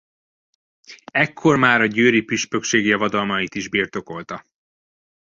Ekkor 1.11 1.55
már 1.57 1.81
a 1.81 1.85
győri 1.85 2.21
püspökség 2.21 2.85
javadalmait 2.85 3.55
is 3.55 3.69
birtokolta. 3.69 4.45